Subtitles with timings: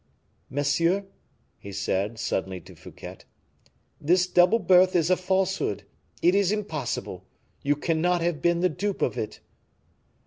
[0.49, 1.05] "Monsieur,"
[1.59, 3.19] he said, suddenly to Fouquet,
[3.99, 5.83] "this double birth is a falsehood;
[6.23, 7.27] it is impossible
[7.61, 9.41] you cannot have been the dupe of it."